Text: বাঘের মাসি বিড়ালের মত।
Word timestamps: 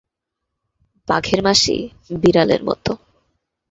বাঘের 1.07 1.39
মাসি 1.43 1.75
বিড়ালের 2.21 2.61
মত। 2.63 2.85